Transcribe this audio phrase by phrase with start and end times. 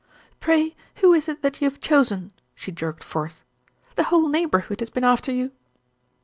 [0.39, 3.43] "Pray who is it that you have chosen?" she jerked forth.
[3.97, 5.51] "The whole neighborhood has been after you."